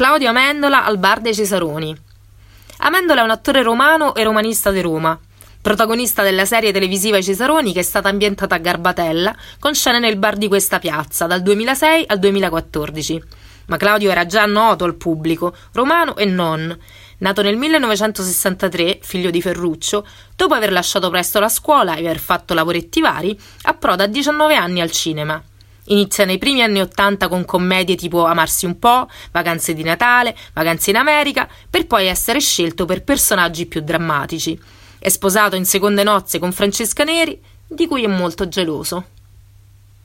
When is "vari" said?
23.02-23.38